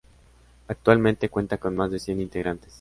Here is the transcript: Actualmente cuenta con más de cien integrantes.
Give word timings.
Actualmente 0.67 1.29
cuenta 1.29 1.59
con 1.59 1.75
más 1.75 1.91
de 1.91 1.99
cien 1.99 2.21
integrantes. 2.21 2.69